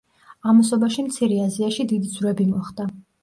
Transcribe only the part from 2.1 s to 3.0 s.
ძვრები მოხდა.